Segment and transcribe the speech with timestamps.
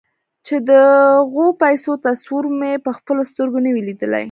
[0.45, 0.71] چې د
[1.31, 4.19] غو پيسو تصور مو پهخپلو سترګو نه وي ليدلی.